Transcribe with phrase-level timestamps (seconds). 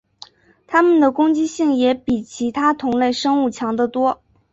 [0.65, 4.23] 它们的攻击性也比其他同类生物强得多。